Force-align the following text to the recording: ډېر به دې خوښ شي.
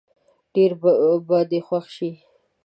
ډېر 0.53 0.71
به 1.29 1.39
دې 1.49 1.59
خوښ 1.67 1.85
شي. 1.97 2.11